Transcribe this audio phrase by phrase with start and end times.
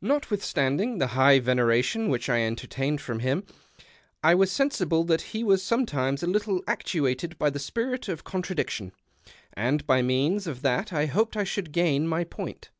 [0.00, 3.42] Notwithstanding the high veneration which I entertained for him,
[4.22, 8.54] I was sensible that he was sometimes a little actuated by the spirit of contra
[8.54, 8.92] diction,
[9.54, 12.68] and by means of that I hoped I should gain my i)oint.